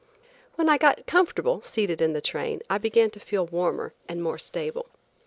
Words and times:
When 0.55 0.67
I 0.67 0.79
got 0.79 1.05
comfortable 1.05 1.61
seated 1.61 2.01
in 2.01 2.13
the 2.13 2.21
train 2.21 2.61
I 2.71 2.79
began 2.79 3.11
to 3.11 3.19
feel 3.19 3.45
warmer 3.45 3.93
and 4.09 4.23
more 4.23 4.39
stable. 4.39 4.87